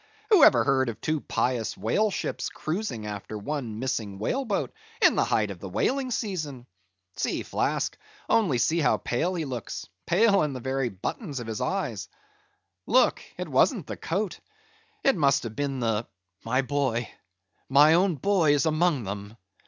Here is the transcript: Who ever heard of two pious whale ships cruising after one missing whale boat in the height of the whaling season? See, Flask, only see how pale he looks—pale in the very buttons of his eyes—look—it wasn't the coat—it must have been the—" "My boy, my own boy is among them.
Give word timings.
Who 0.31 0.43
ever 0.43 0.63
heard 0.63 0.89
of 0.89 0.99
two 0.99 1.21
pious 1.21 1.77
whale 1.77 2.09
ships 2.09 2.49
cruising 2.49 3.05
after 3.05 3.37
one 3.37 3.77
missing 3.77 4.17
whale 4.17 4.45
boat 4.45 4.73
in 4.99 5.13
the 5.13 5.23
height 5.25 5.51
of 5.51 5.59
the 5.59 5.69
whaling 5.69 6.09
season? 6.09 6.65
See, 7.17 7.43
Flask, 7.43 7.95
only 8.27 8.57
see 8.57 8.79
how 8.79 8.97
pale 8.97 9.35
he 9.35 9.45
looks—pale 9.45 10.41
in 10.41 10.53
the 10.53 10.59
very 10.59 10.89
buttons 10.89 11.39
of 11.39 11.45
his 11.45 11.61
eyes—look—it 11.61 13.47
wasn't 13.47 13.85
the 13.85 13.95
coat—it 13.95 15.15
must 15.15 15.43
have 15.43 15.55
been 15.55 15.79
the—" 15.81 16.07
"My 16.43 16.63
boy, 16.63 17.07
my 17.69 17.93
own 17.93 18.15
boy 18.15 18.55
is 18.55 18.65
among 18.65 19.03
them. 19.03 19.37